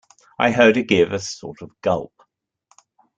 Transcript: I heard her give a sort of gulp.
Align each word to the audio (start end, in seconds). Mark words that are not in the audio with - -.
I 0.39 0.49
heard 0.49 0.77
her 0.77 0.81
give 0.81 1.11
a 1.11 1.19
sort 1.19 1.61
of 1.61 1.79
gulp. 1.83 2.15